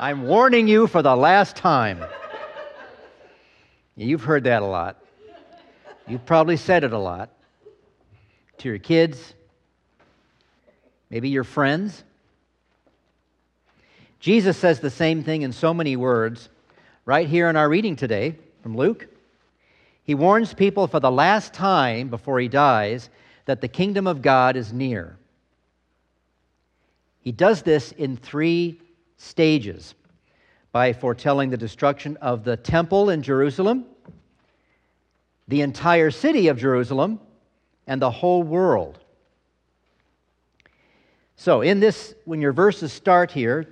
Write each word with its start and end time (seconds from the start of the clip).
I'm 0.00 0.28
warning 0.28 0.68
you 0.68 0.86
for 0.86 1.02
the 1.02 1.16
last 1.16 1.56
time. 1.56 2.04
You've 3.96 4.22
heard 4.22 4.44
that 4.44 4.62
a 4.62 4.64
lot. 4.64 5.02
You've 6.06 6.24
probably 6.24 6.56
said 6.56 6.84
it 6.84 6.92
a 6.92 6.98
lot 6.98 7.30
to 8.58 8.68
your 8.68 8.78
kids, 8.78 9.34
maybe 11.10 11.28
your 11.30 11.42
friends. 11.42 12.04
Jesus 14.20 14.56
says 14.56 14.78
the 14.78 14.88
same 14.88 15.24
thing 15.24 15.42
in 15.42 15.52
so 15.52 15.74
many 15.74 15.96
words 15.96 16.48
right 17.04 17.26
here 17.26 17.50
in 17.50 17.56
our 17.56 17.68
reading 17.68 17.96
today 17.96 18.36
from 18.62 18.76
Luke. 18.76 19.08
He 20.04 20.14
warns 20.14 20.54
people 20.54 20.86
for 20.86 21.00
the 21.00 21.10
last 21.10 21.52
time 21.52 22.08
before 22.08 22.38
he 22.38 22.46
dies 22.46 23.10
that 23.46 23.60
the 23.60 23.68
kingdom 23.68 24.06
of 24.06 24.22
God 24.22 24.54
is 24.54 24.72
near. 24.72 25.16
He 27.20 27.32
does 27.32 27.62
this 27.62 27.90
in 27.90 28.16
three 28.16 28.80
stages 29.18 29.94
by 30.72 30.92
foretelling 30.92 31.50
the 31.50 31.56
destruction 31.56 32.16
of 32.18 32.44
the 32.44 32.56
temple 32.56 33.10
in 33.10 33.22
Jerusalem, 33.22 33.84
the 35.48 35.60
entire 35.60 36.10
city 36.10 36.48
of 36.48 36.58
Jerusalem, 36.58 37.20
and 37.86 38.00
the 38.00 38.10
whole 38.10 38.42
world. 38.42 38.98
So, 41.36 41.62
in 41.62 41.80
this, 41.80 42.14
when 42.24 42.40
your 42.40 42.52
verses 42.52 42.92
start 42.92 43.30
here 43.30 43.66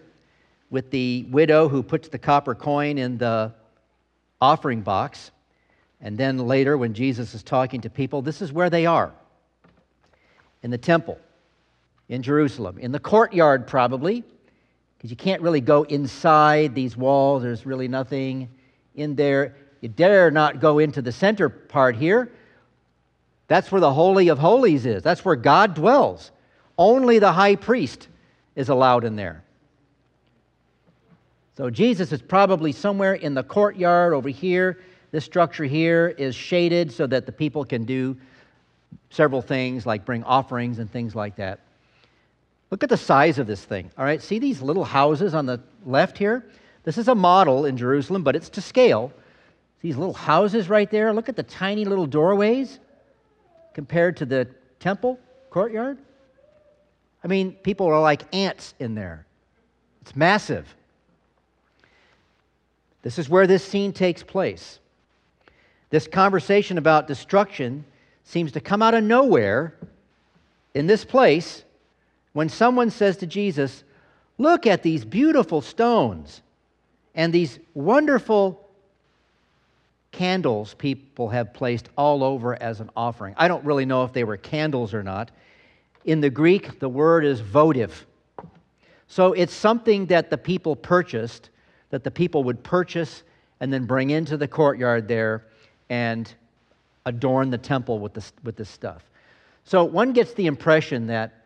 with 0.71 0.91
the 0.91 1.27
widow 1.31 1.69
who 1.69 1.83
puts 1.83 2.09
the 2.09 2.19
copper 2.19 2.55
coin 2.55 2.99
in 2.99 3.19
the 3.19 3.53
offering 4.41 4.83
box, 4.83 5.31
and 6.01 6.17
then 6.19 6.39
later 6.39 6.77
when 6.77 6.95
Jesus 6.95 7.35
is 7.35 7.43
talking 7.43 7.81
to 7.83 7.91
people, 7.91 8.23
this 8.23 8.43
is 8.43 8.53
where 8.53 8.71
they 8.71 8.87
are 8.87 9.13
in 10.63 10.71
the 10.71 10.79
temple 10.79 11.19
in 12.09 12.23
Jerusalem, 12.23 12.79
in 12.79 12.93
the 12.93 13.01
courtyard, 13.01 13.67
probably, 13.67 14.25
because 15.07 15.11
you 15.13 15.25
can't 15.25 15.41
really 15.41 15.61
go 15.61 15.85
inside 15.85 16.75
these 16.75 16.97
walls. 16.97 17.45
There's 17.45 17.65
really 17.65 17.87
nothing 17.87 18.49
in 18.97 19.15
there. 19.15 19.55
You 19.81 19.89
dare 19.89 20.33
not 20.33 20.59
go 20.59 20.81
into 20.81 21.01
the 21.01 21.13
center 21.13 21.49
part 21.49 21.95
here. 21.95 22.33
That's 23.47 23.71
where 23.71 23.81
the 23.81 23.93
Holy 23.93 24.29
of 24.29 24.39
Holies 24.39 24.85
is, 24.85 25.05
that's 25.05 25.25
where 25.25 25.37
God 25.37 25.75
dwells. 25.75 26.33
Only 26.77 27.21
the 27.21 27.31
high 27.31 27.55
priest 27.55 28.09
is 28.57 28.69
allowed 28.69 29.05
in 29.05 29.15
there. 29.15 29.45
So 31.57 31.71
Jesus 31.71 32.11
is 32.11 32.21
probably 32.21 32.73
somewhere 32.73 33.15
in 33.15 33.33
the 33.35 33.45
courtyard 33.45 34.13
over 34.13 34.29
here. 34.29 34.81
This 35.13 35.25
structure 35.25 35.65
here 35.65 36.15
is 36.19 36.35
shaded 36.35 36.91
so 36.91 37.07
that 37.07 37.27
the 37.27 37.33
people 37.33 37.65
can 37.65 37.85
do 37.85 38.17
several 39.11 39.41
things 39.41 39.87
like 39.87 40.05
bring 40.05 40.25
offerings 40.25 40.81
and 40.81 40.91
things 40.91 41.15
like 41.15 41.37
that. 41.37 41.61
Look 42.71 42.83
at 42.83 42.89
the 42.89 42.97
size 42.97 43.39
of 43.39 43.47
this 43.47 43.65
thing. 43.65 43.91
All 43.97 44.05
right, 44.05 44.21
see 44.21 44.39
these 44.39 44.61
little 44.61 44.85
houses 44.85 45.35
on 45.35 45.47
the 45.47 45.61
left 45.85 46.19
here? 46.19 46.45
This 46.83 46.99
is 46.99 47.09
a 47.09 47.15
model 47.15 47.67
in 47.67 47.77
Jerusalem, 47.77 48.23
but 48.23 48.35
it's 48.35 48.49
to 48.51 48.61
scale. 48.61 49.13
These 49.83 49.97
little 49.97 50.15
houses 50.15 50.69
right 50.69 50.91
there, 50.91 51.13
look 51.13 51.29
at 51.29 51.37
the 51.37 51.43
tiny 51.43 51.85
little 51.85 52.07
doorways 52.07 52.81
compared 53.75 54.17
to 54.19 54.25
the 54.25 54.49
temple 54.81 55.19
courtyard. 55.51 55.99
I 57.23 57.29
mean, 57.29 57.53
people 57.53 57.87
are 57.87 58.01
like 58.01 58.23
ants 58.35 58.75
in 58.79 58.95
there. 58.95 59.27
It's 60.03 60.15
massive. 60.15 60.75
This 63.03 63.19
is 63.19 63.29
where 63.29 63.47
this 63.47 63.65
scene 63.65 63.93
takes 63.93 64.23
place. 64.23 64.81
This 65.91 66.09
conversation 66.09 66.79
about 66.79 67.07
destruction 67.07 67.85
seems 68.25 68.53
to 68.53 68.61
come 68.61 68.83
out 68.83 68.95
of 68.95 69.05
nowhere 69.05 69.75
in 70.75 70.87
this 70.87 71.05
place 71.05 71.65
when 72.37 72.51
someone 72.51 72.91
says 72.91 73.17
to 73.17 73.27
Jesus, 73.27 73.83
Look 74.37 74.67
at 74.67 74.83
these 74.83 75.07
beautiful 75.07 75.63
stones 75.63 76.43
and 77.15 77.33
these 77.33 77.59
wonderful 77.73 78.69
candles 80.13 80.75
people 80.75 81.31
have 81.31 81.55
placed 81.55 81.89
all 81.97 82.23
over 82.23 82.61
as 82.63 82.81
an 82.81 82.91
offering. 82.95 83.35
I 83.39 83.49
don't 83.49 83.65
really 83.65 83.87
know 83.87 84.05
if 84.05 84.13
they 84.13 84.25
were 84.25 84.37
candles 84.37 84.93
or 84.93 85.03
not. 85.03 85.31
In 86.05 86.21
the 86.21 86.29
Greek, 86.29 86.79
the 86.79 86.91
word 86.91 87.25
is 87.25 87.41
votive. 87.41 88.05
So 89.09 89.33
it's 89.33 89.55
something 89.55 90.05
that 90.09 90.29
the 90.29 90.37
people 90.37 90.77
purchased, 90.77 91.49
that 91.89 92.05
the 92.05 92.11
people 92.11 92.45
would 92.45 92.63
purchase 92.63 93.23
and 93.61 93.73
then 93.73 93.87
bring 93.87 94.11
into 94.11 94.37
the 94.37 94.47
courtyard 94.47 95.09
there 95.09 95.47
and 95.89 96.31
adorn 97.07 97.49
the 97.49 97.57
temple 97.57 97.99
with 97.99 98.13
this, 98.13 98.35
with 98.45 98.57
this 98.57 98.69
stuff. 98.69 99.03
So 99.65 99.85
one 99.85 100.13
gets 100.13 100.35
the 100.35 100.45
impression 100.45 101.07
that 101.07 101.46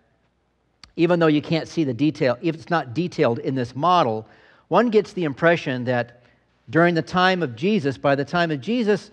even 0.97 1.21
though 1.21 1.27
you 1.27 1.43
can't 1.43 1.69
see 1.69 1.85
the 1.85 1.95
detail, 1.95 2.37
if 2.43 2.55
it's 2.55 2.71
not 2.71 2.95
detailed 2.95 3.39
in 3.41 3.55
this 3.55 3.75
model, 3.75 4.27
one 4.69 4.91
gets 4.91 5.13
the 5.13 5.25
impression 5.25 5.85
that 5.85 6.23
during 6.71 6.95
the 6.95 7.03
time 7.03 7.43
of 7.43 7.57
Jesus, 7.57 7.99
by 7.99 8.15
the 8.15 8.25
time 8.25 8.51
of 8.51 8.61
Jesus, 8.61 9.11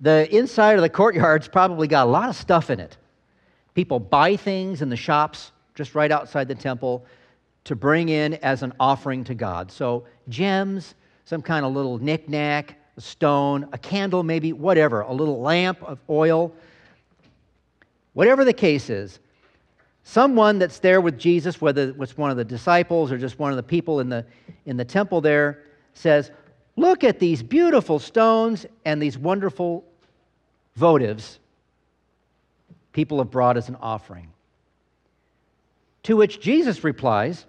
the 0.00 0.34
inside 0.36 0.76
of 0.76 0.82
the 0.82 0.88
courtyard's 0.88 1.46
probably 1.48 1.86
got 1.86 2.06
a 2.06 2.10
lot 2.10 2.28
of 2.28 2.36
stuff 2.36 2.70
in 2.70 2.80
it. 2.80 2.96
People 3.74 4.00
buy 4.00 4.36
things 4.36 4.82
in 4.82 4.88
the 4.88 4.96
shops 4.96 5.52
just 5.74 5.94
right 5.94 6.10
outside 6.10 6.48
the 6.48 6.54
temple 6.54 7.04
to 7.64 7.76
bring 7.76 8.08
in 8.08 8.34
as 8.34 8.62
an 8.62 8.72
offering 8.80 9.22
to 9.24 9.34
God. 9.34 9.70
So, 9.70 10.04
gems, 10.28 10.94
some 11.24 11.40
kind 11.40 11.64
of 11.64 11.72
little 11.72 11.98
knickknack, 11.98 12.76
a 12.96 13.00
stone, 13.00 13.68
a 13.72 13.78
candle, 13.78 14.22
maybe, 14.22 14.52
whatever, 14.52 15.02
a 15.02 15.12
little 15.12 15.40
lamp 15.40 15.82
of 15.84 15.98
oil. 16.10 16.52
Whatever 18.14 18.44
the 18.44 18.52
case 18.52 18.90
is, 18.90 19.20
someone 20.04 20.58
that's 20.58 20.78
there 20.78 21.00
with 21.00 21.18
Jesus, 21.18 21.60
whether 21.60 21.94
it's 22.00 22.16
one 22.16 22.30
of 22.30 22.36
the 22.36 22.44
disciples 22.44 23.12
or 23.12 23.18
just 23.18 23.38
one 23.38 23.50
of 23.50 23.56
the 23.56 23.62
people 23.62 24.00
in 24.00 24.08
the, 24.08 24.24
in 24.66 24.76
the 24.76 24.84
temple 24.84 25.20
there, 25.20 25.64
says, 25.94 26.30
Look 26.76 27.04
at 27.04 27.18
these 27.18 27.42
beautiful 27.42 27.98
stones 27.98 28.64
and 28.84 29.00
these 29.00 29.18
wonderful 29.18 29.84
votives 30.78 31.38
people 32.92 33.18
have 33.18 33.30
brought 33.30 33.56
as 33.56 33.68
an 33.68 33.76
offering. 33.76 34.28
To 36.04 36.16
which 36.16 36.40
Jesus 36.40 36.82
replies, 36.82 37.44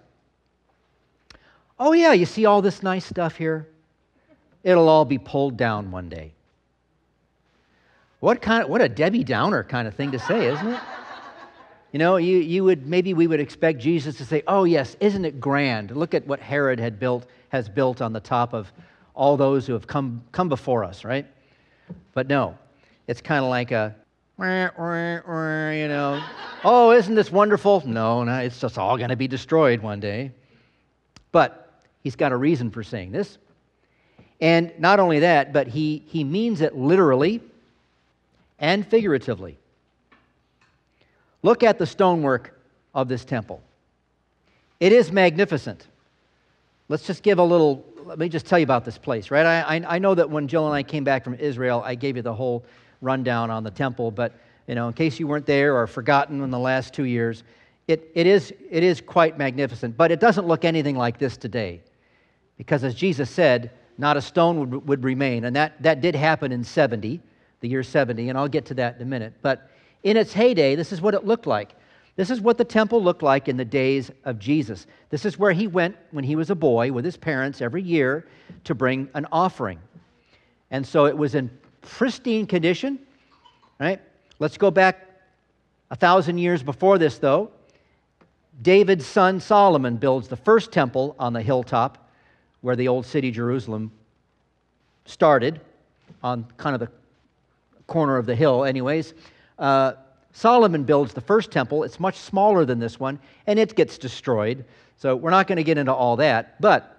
Oh, 1.78 1.92
yeah, 1.92 2.12
you 2.12 2.26
see 2.26 2.46
all 2.46 2.62
this 2.62 2.82
nice 2.82 3.04
stuff 3.04 3.36
here? 3.36 3.68
It'll 4.62 4.88
all 4.88 5.04
be 5.04 5.18
pulled 5.18 5.56
down 5.56 5.90
one 5.90 6.08
day. 6.08 6.32
What, 8.20 8.40
kind 8.40 8.62
of, 8.62 8.70
what 8.70 8.80
a 8.80 8.88
Debbie 8.88 9.24
Downer 9.24 9.64
kind 9.64 9.88
of 9.88 9.94
thing 9.94 10.12
to 10.12 10.18
say, 10.18 10.46
isn't 10.46 10.68
it? 10.68 10.80
You 11.94 11.98
know, 11.98 12.16
you, 12.16 12.38
you 12.38 12.64
would 12.64 12.88
maybe 12.88 13.14
we 13.14 13.28
would 13.28 13.38
expect 13.38 13.78
Jesus 13.78 14.16
to 14.16 14.24
say, 14.24 14.42
"Oh 14.48 14.64
yes, 14.64 14.96
isn't 14.98 15.24
it 15.24 15.38
grand? 15.38 15.92
Look 15.92 16.12
at 16.12 16.26
what 16.26 16.40
Herod 16.40 16.80
had 16.80 16.98
built 16.98 17.24
has 17.50 17.68
built 17.68 18.02
on 18.02 18.12
the 18.12 18.18
top 18.18 18.52
of 18.52 18.72
all 19.14 19.36
those 19.36 19.64
who 19.64 19.74
have 19.74 19.86
come 19.86 20.20
come 20.32 20.48
before 20.48 20.82
us, 20.82 21.04
right?" 21.04 21.24
But 22.12 22.26
no, 22.26 22.58
it's 23.06 23.20
kind 23.20 23.44
of 23.44 23.48
like 23.48 23.70
a, 23.70 23.94
you 25.72 25.86
know, 25.86 26.20
oh, 26.64 26.90
isn't 26.90 27.14
this 27.14 27.30
wonderful? 27.30 27.84
No, 27.86 28.24
no, 28.24 28.38
it's 28.38 28.58
just 28.58 28.76
all 28.76 28.96
going 28.96 29.10
to 29.10 29.16
be 29.16 29.28
destroyed 29.28 29.80
one 29.80 30.00
day. 30.00 30.32
But 31.30 31.80
he's 32.02 32.16
got 32.16 32.32
a 32.32 32.36
reason 32.36 32.72
for 32.72 32.82
saying 32.82 33.12
this, 33.12 33.38
and 34.40 34.72
not 34.80 34.98
only 34.98 35.20
that, 35.20 35.52
but 35.52 35.68
he 35.68 36.02
he 36.08 36.24
means 36.24 36.60
it 36.60 36.76
literally 36.76 37.40
and 38.58 38.84
figuratively. 38.84 39.58
Look 41.44 41.62
at 41.62 41.78
the 41.78 41.86
stonework 41.86 42.58
of 42.94 43.06
this 43.06 43.22
temple. 43.22 43.62
It 44.80 44.92
is 44.92 45.12
magnificent. 45.12 45.86
Let's 46.88 47.06
just 47.06 47.22
give 47.22 47.38
a 47.38 47.44
little, 47.44 47.84
let 48.02 48.18
me 48.18 48.30
just 48.30 48.46
tell 48.46 48.58
you 48.58 48.62
about 48.62 48.86
this 48.86 48.96
place, 48.96 49.30
right? 49.30 49.44
I, 49.44 49.76
I, 49.76 49.96
I, 49.96 49.98
know 49.98 50.14
that 50.14 50.30
when 50.30 50.48
Jill 50.48 50.66
and 50.66 50.74
I 50.74 50.82
came 50.82 51.04
back 51.04 51.22
from 51.22 51.34
Israel, 51.34 51.82
I 51.84 51.96
gave 51.96 52.16
you 52.16 52.22
the 52.22 52.32
whole 52.32 52.64
rundown 53.02 53.50
on 53.50 53.62
the 53.62 53.70
temple, 53.70 54.10
but 54.10 54.32
you 54.66 54.74
know, 54.74 54.88
in 54.88 54.94
case 54.94 55.20
you 55.20 55.26
weren't 55.26 55.44
there 55.44 55.76
or 55.76 55.86
forgotten 55.86 56.40
in 56.42 56.48
the 56.48 56.58
last 56.58 56.94
two 56.94 57.04
years, 57.04 57.44
it, 57.88 58.10
it, 58.14 58.26
is, 58.26 58.50
it 58.70 58.82
is 58.82 59.02
quite 59.02 59.36
magnificent, 59.36 59.98
but 59.98 60.10
it 60.10 60.20
doesn't 60.20 60.48
look 60.48 60.64
anything 60.64 60.96
like 60.96 61.18
this 61.18 61.36
today. 61.36 61.82
Because 62.56 62.84
as 62.84 62.94
Jesus 62.94 63.28
said, 63.28 63.70
not 63.98 64.16
a 64.16 64.22
stone 64.22 64.70
would, 64.70 64.88
would 64.88 65.04
remain. 65.04 65.44
And 65.44 65.54
that, 65.56 65.82
that 65.82 66.00
did 66.00 66.14
happen 66.14 66.52
in 66.52 66.64
70, 66.64 67.20
the 67.60 67.68
year 67.68 67.82
70, 67.82 68.30
and 68.30 68.38
I'll 68.38 68.48
get 68.48 68.64
to 68.66 68.74
that 68.74 68.96
in 68.96 69.02
a 69.02 69.04
minute. 69.04 69.34
But 69.42 69.68
in 70.04 70.16
its 70.16 70.32
heyday, 70.32 70.76
this 70.76 70.92
is 70.92 71.00
what 71.00 71.14
it 71.14 71.26
looked 71.26 71.46
like. 71.46 71.74
This 72.16 72.30
is 72.30 72.40
what 72.40 72.58
the 72.58 72.64
temple 72.64 73.02
looked 73.02 73.22
like 73.22 73.48
in 73.48 73.56
the 73.56 73.64
days 73.64 74.10
of 74.24 74.38
Jesus. 74.38 74.86
This 75.10 75.24
is 75.24 75.36
where 75.36 75.50
he 75.50 75.66
went 75.66 75.96
when 76.12 76.22
he 76.22 76.36
was 76.36 76.50
a 76.50 76.54
boy 76.54 76.92
with 76.92 77.04
his 77.04 77.16
parents 77.16 77.60
every 77.60 77.82
year 77.82 78.28
to 78.64 78.74
bring 78.74 79.08
an 79.14 79.26
offering. 79.32 79.80
And 80.70 80.86
so 80.86 81.06
it 81.06 81.16
was 81.16 81.34
in 81.34 81.50
pristine 81.80 82.46
condition, 82.46 83.00
right? 83.80 84.00
Let's 84.38 84.56
go 84.56 84.70
back 84.70 85.08
a 85.90 85.96
thousand 85.96 86.38
years 86.38 86.62
before 86.62 86.98
this, 86.98 87.18
though. 87.18 87.50
David's 88.62 89.06
son 89.06 89.40
Solomon 89.40 89.96
builds 89.96 90.28
the 90.28 90.36
first 90.36 90.70
temple 90.70 91.16
on 91.18 91.32
the 91.32 91.42
hilltop 91.42 92.08
where 92.60 92.76
the 92.76 92.86
old 92.86 93.04
city 93.04 93.32
Jerusalem 93.32 93.90
started, 95.04 95.60
on 96.22 96.46
kind 96.56 96.74
of 96.74 96.80
the 96.80 96.88
corner 97.86 98.16
of 98.16 98.26
the 98.26 98.34
hill, 98.34 98.64
anyways. 98.64 99.14
Uh, 99.58 99.92
Solomon 100.32 100.82
builds 100.84 101.14
the 101.14 101.20
first 101.20 101.50
temple. 101.50 101.84
It's 101.84 102.00
much 102.00 102.16
smaller 102.18 102.64
than 102.64 102.78
this 102.78 102.98
one, 102.98 103.18
and 103.46 103.58
it 103.58 103.74
gets 103.76 103.98
destroyed. 103.98 104.64
So 104.96 105.14
we're 105.14 105.30
not 105.30 105.46
going 105.46 105.56
to 105.56 105.64
get 105.64 105.78
into 105.78 105.92
all 105.92 106.16
that. 106.16 106.60
But 106.60 106.98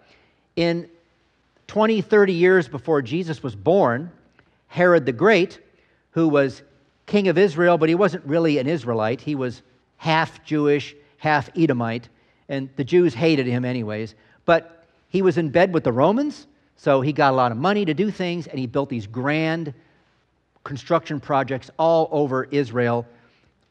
In 0.56 0.90
20, 1.68 2.02
30 2.02 2.34
years 2.34 2.68
before 2.68 3.02
Jesus 3.02 3.44
was 3.44 3.56
born, 3.56 4.12
Herod 4.68 5.06
the 5.06 5.12
Great, 5.12 5.60
who 6.12 6.30
was 6.30 6.62
king 7.06 7.28
of 7.28 7.38
Israel, 7.38 7.78
but 7.78 7.90
he 7.90 7.96
wasn't 7.96 8.26
really 8.26 8.58
an 8.58 8.68
Israelite, 8.68 9.22
he 9.22 9.36
was 9.36 9.62
half 9.98 10.44
Jewish, 10.44 10.96
half 11.18 11.50
Edomite, 11.58 12.10
and 12.50 12.70
the 12.76 12.84
Jews 12.84 13.14
hated 13.14 13.48
him 13.48 13.66
anyways. 13.66 14.16
But 14.46 14.86
he 15.10 15.22
was 15.22 15.38
in 15.38 15.50
bed 15.50 15.74
with 15.74 15.84
the 15.84 15.92
Romans, 15.92 16.48
so 16.78 17.02
he 17.02 17.14
got 17.14 17.34
a 17.34 17.36
lot 17.36 17.52
of 17.52 17.58
money 17.58 17.86
to 17.86 17.94
do 17.94 18.12
things, 18.12 18.48
and 18.48 18.60
he 18.60 18.68
built 18.68 18.90
these 18.90 19.08
grand 19.08 19.74
construction 20.66 21.22
projects 21.22 21.72
all 21.80 22.10
over 22.12 22.44
Israel, 22.52 23.06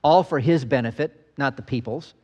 all 0.03 0.23
for 0.23 0.39
his 0.39 0.65
benefit, 0.65 1.29
not 1.37 1.57
the 1.57 1.63
people's. 1.63 2.15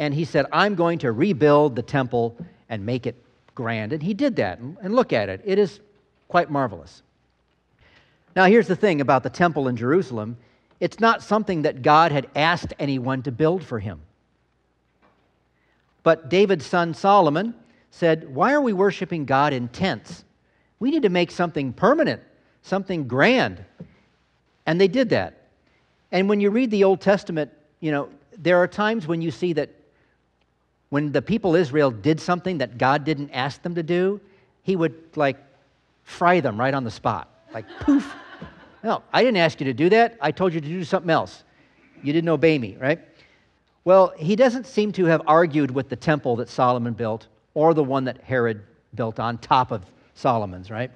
And 0.00 0.12
he 0.12 0.24
said, 0.24 0.46
I'm 0.52 0.74
going 0.74 0.98
to 1.00 1.12
rebuild 1.12 1.76
the 1.76 1.82
temple 1.82 2.36
and 2.68 2.84
make 2.84 3.06
it 3.06 3.14
grand. 3.54 3.92
And 3.92 4.02
he 4.02 4.14
did 4.14 4.34
that. 4.36 4.58
And 4.58 4.94
look 4.94 5.12
at 5.12 5.28
it, 5.28 5.42
it 5.44 5.58
is 5.58 5.78
quite 6.26 6.50
marvelous. 6.50 7.02
Now, 8.34 8.46
here's 8.46 8.68
the 8.68 8.76
thing 8.76 9.00
about 9.00 9.22
the 9.22 9.30
temple 9.30 9.68
in 9.68 9.76
Jerusalem 9.76 10.36
it's 10.80 11.00
not 11.00 11.24
something 11.24 11.62
that 11.62 11.82
God 11.82 12.12
had 12.12 12.28
asked 12.36 12.72
anyone 12.78 13.22
to 13.22 13.32
build 13.32 13.64
for 13.64 13.80
him. 13.80 14.00
But 16.04 16.30
David's 16.30 16.64
son 16.64 16.94
Solomon 16.94 17.54
said, 17.90 18.32
Why 18.32 18.52
are 18.52 18.60
we 18.60 18.72
worshiping 18.72 19.24
God 19.24 19.52
in 19.52 19.68
tents? 19.68 20.24
We 20.78 20.92
need 20.92 21.02
to 21.02 21.08
make 21.08 21.32
something 21.32 21.72
permanent, 21.72 22.22
something 22.62 23.08
grand. 23.08 23.64
And 24.68 24.78
they 24.78 24.86
did 24.86 25.08
that. 25.08 25.48
And 26.12 26.28
when 26.28 26.40
you 26.40 26.50
read 26.50 26.70
the 26.70 26.84
Old 26.84 27.00
Testament, 27.00 27.50
you 27.80 27.90
know, 27.90 28.10
there 28.36 28.58
are 28.58 28.68
times 28.68 29.06
when 29.06 29.22
you 29.22 29.30
see 29.30 29.54
that 29.54 29.70
when 30.90 31.10
the 31.10 31.22
people 31.22 31.56
Israel 31.56 31.90
did 31.90 32.20
something 32.20 32.58
that 32.58 32.76
God 32.76 33.02
didn't 33.02 33.30
ask 33.30 33.62
them 33.62 33.74
to 33.76 33.82
do, 33.82 34.20
he 34.64 34.76
would 34.76 34.94
like 35.16 35.38
fry 36.04 36.40
them 36.40 36.60
right 36.60 36.74
on 36.74 36.84
the 36.84 36.90
spot. 36.90 37.30
Like 37.54 37.64
poof. 37.80 38.14
No, 38.84 39.02
I 39.10 39.24
didn't 39.24 39.38
ask 39.38 39.58
you 39.58 39.64
to 39.64 39.72
do 39.72 39.88
that. 39.88 40.18
I 40.20 40.30
told 40.30 40.52
you 40.52 40.60
to 40.60 40.68
do 40.68 40.84
something 40.84 41.10
else. 41.10 41.44
You 42.02 42.12
didn't 42.12 42.28
obey 42.28 42.58
me, 42.58 42.76
right? 42.78 43.00
Well, 43.84 44.12
he 44.18 44.36
doesn't 44.36 44.66
seem 44.66 44.92
to 44.92 45.06
have 45.06 45.22
argued 45.26 45.70
with 45.70 45.88
the 45.88 45.96
temple 45.96 46.36
that 46.36 46.50
Solomon 46.50 46.92
built 46.92 47.28
or 47.54 47.72
the 47.72 47.82
one 47.82 48.04
that 48.04 48.20
Herod 48.20 48.62
built 48.94 49.18
on 49.18 49.38
top 49.38 49.70
of 49.70 49.86
Solomon's, 50.12 50.70
right? 50.70 50.90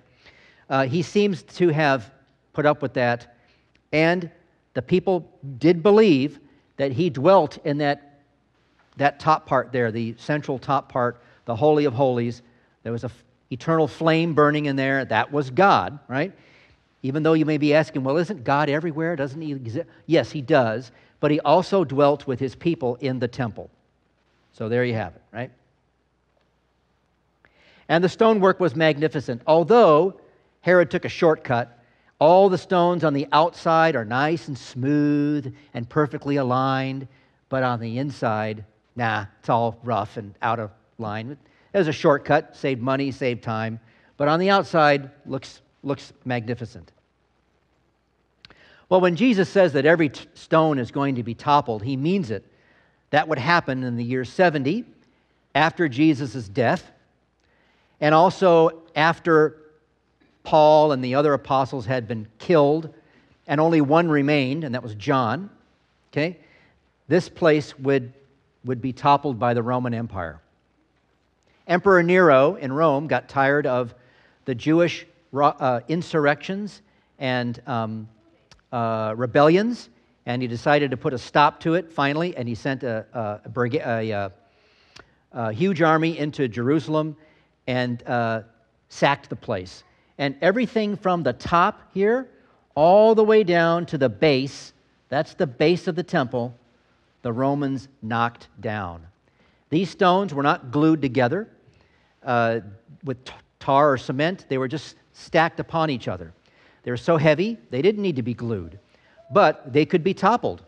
Uh, 0.68 0.84
he 0.86 1.00
seems 1.00 1.42
to 1.44 1.70
have 1.70 2.10
put 2.52 2.66
up 2.66 2.82
with 2.82 2.92
that. 2.92 3.31
And 3.92 4.30
the 4.74 4.82
people 4.82 5.30
did 5.58 5.82
believe 5.82 6.40
that 6.76 6.92
he 6.92 7.10
dwelt 7.10 7.58
in 7.64 7.78
that 7.78 8.08
that 8.96 9.18
top 9.18 9.46
part 9.46 9.72
there, 9.72 9.90
the 9.90 10.14
central 10.18 10.58
top 10.58 10.90
part, 10.90 11.22
the 11.46 11.56
Holy 11.56 11.84
of 11.86 11.94
Holies. 11.94 12.42
There 12.82 12.92
was 12.92 13.04
an 13.04 13.10
f- 13.10 13.24
eternal 13.50 13.88
flame 13.88 14.34
burning 14.34 14.66
in 14.66 14.76
there. 14.76 15.04
That 15.04 15.32
was 15.32 15.50
God, 15.50 15.98
right? 16.08 16.32
Even 17.02 17.22
though 17.22 17.32
you 17.32 17.44
may 17.44 17.58
be 17.58 17.74
asking, 17.74 18.04
well, 18.04 18.18
isn't 18.18 18.44
God 18.44 18.68
everywhere? 18.68 19.16
Doesn't 19.16 19.40
he 19.40 19.52
exist? 19.52 19.88
Yes, 20.06 20.30
he 20.30 20.40
does. 20.40 20.92
But 21.20 21.30
he 21.30 21.40
also 21.40 21.84
dwelt 21.84 22.26
with 22.26 22.38
his 22.38 22.54
people 22.54 22.96
in 22.96 23.18
the 23.18 23.28
temple. 23.28 23.70
So 24.52 24.68
there 24.68 24.84
you 24.84 24.94
have 24.94 25.14
it, 25.14 25.22
right? 25.32 25.50
And 27.88 28.02
the 28.02 28.08
stonework 28.08 28.60
was 28.60 28.76
magnificent. 28.76 29.42
Although 29.46 30.20
Herod 30.60 30.90
took 30.90 31.04
a 31.04 31.08
shortcut, 31.08 31.81
all 32.22 32.48
the 32.48 32.56
stones 32.56 33.02
on 33.02 33.14
the 33.14 33.26
outside 33.32 33.96
are 33.96 34.04
nice 34.04 34.46
and 34.46 34.56
smooth 34.56 35.52
and 35.74 35.88
perfectly 35.88 36.36
aligned, 36.36 37.08
but 37.48 37.64
on 37.64 37.80
the 37.80 37.98
inside, 37.98 38.64
Nah, 38.94 39.26
it's 39.40 39.48
all 39.48 39.80
rough 39.82 40.16
and 40.16 40.32
out 40.40 40.60
of 40.60 40.70
line. 40.98 41.36
It 41.72 41.78
was 41.78 41.88
a 41.88 41.92
shortcut, 41.92 42.56
saved 42.56 42.80
money, 42.80 43.10
saved 43.10 43.42
time, 43.42 43.80
but 44.16 44.28
on 44.28 44.38
the 44.38 44.50
outside 44.50 45.10
looks, 45.26 45.62
looks 45.82 46.12
magnificent. 46.24 46.92
Well, 48.88 49.00
when 49.00 49.16
Jesus 49.16 49.48
says 49.48 49.72
that 49.72 49.84
every 49.84 50.10
t- 50.10 50.28
stone 50.34 50.78
is 50.78 50.92
going 50.92 51.16
to 51.16 51.24
be 51.24 51.34
toppled, 51.34 51.82
he 51.82 51.96
means 51.96 52.30
it. 52.30 52.44
That 53.10 53.26
would 53.26 53.38
happen 53.38 53.82
in 53.82 53.96
the 53.96 54.04
year 54.04 54.24
70 54.24 54.84
after 55.56 55.88
Jesus' 55.88 56.46
death, 56.48 56.88
and 58.00 58.14
also 58.14 58.82
after 58.94 59.61
Paul 60.44 60.92
and 60.92 61.04
the 61.04 61.14
other 61.14 61.34
apostles 61.34 61.86
had 61.86 62.08
been 62.08 62.26
killed, 62.38 62.92
and 63.46 63.60
only 63.60 63.80
one 63.80 64.08
remained, 64.08 64.64
and 64.64 64.74
that 64.74 64.82
was 64.82 64.94
John. 64.94 65.50
Okay? 66.10 66.38
This 67.08 67.28
place 67.28 67.78
would 67.78 68.12
would 68.64 68.80
be 68.80 68.92
toppled 68.92 69.38
by 69.38 69.54
the 69.54 69.62
Roman 69.62 69.94
Empire. 69.94 70.40
Emperor 71.66 72.02
Nero 72.02 72.54
in 72.56 72.72
Rome 72.72 73.06
got 73.06 73.28
tired 73.28 73.66
of 73.66 73.94
the 74.44 74.54
Jewish 74.54 75.06
uh, 75.34 75.80
insurrections 75.88 76.82
and 77.18 77.60
um, 77.66 78.08
uh, 78.72 79.14
rebellions, 79.16 79.90
and 80.26 80.42
he 80.42 80.48
decided 80.48 80.90
to 80.90 80.96
put 80.96 81.12
a 81.12 81.18
stop 81.18 81.60
to 81.60 81.74
it 81.74 81.92
finally, 81.92 82.36
and 82.36 82.48
he 82.48 82.54
sent 82.54 82.82
a, 82.82 83.06
a, 83.12 83.40
a, 83.84 84.10
a 84.10 84.32
uh, 85.32 85.50
huge 85.50 85.82
army 85.82 86.18
into 86.18 86.48
Jerusalem 86.48 87.16
and 87.66 88.02
uh, 88.06 88.42
sacked 88.88 89.30
the 89.30 89.36
place. 89.36 89.84
And 90.18 90.36
everything 90.40 90.96
from 90.96 91.22
the 91.22 91.32
top 91.32 91.90
here 91.94 92.28
all 92.74 93.14
the 93.14 93.24
way 93.24 93.44
down 93.44 93.86
to 93.86 93.98
the 93.98 94.08
base, 94.08 94.72
that's 95.08 95.34
the 95.34 95.46
base 95.46 95.88
of 95.88 95.94
the 95.94 96.02
temple, 96.02 96.54
the 97.22 97.32
Romans 97.32 97.88
knocked 98.02 98.48
down. 98.60 99.06
These 99.70 99.90
stones 99.90 100.34
were 100.34 100.42
not 100.42 100.70
glued 100.70 101.00
together 101.00 101.48
uh, 102.24 102.60
with 103.04 103.18
tar 103.58 103.92
or 103.92 103.96
cement, 103.96 104.46
they 104.48 104.58
were 104.58 104.68
just 104.68 104.96
stacked 105.12 105.60
upon 105.60 105.90
each 105.90 106.08
other. 106.08 106.32
They 106.82 106.90
were 106.90 106.96
so 106.96 107.16
heavy, 107.16 107.58
they 107.70 107.82
didn't 107.82 108.02
need 108.02 108.16
to 108.16 108.22
be 108.22 108.34
glued, 108.34 108.78
but 109.32 109.72
they 109.72 109.86
could 109.86 110.02
be 110.02 110.14
toppled. 110.14 110.62